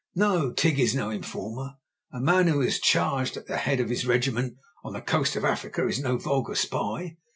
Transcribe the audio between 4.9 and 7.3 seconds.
the coast of Africa is no vulgar spy.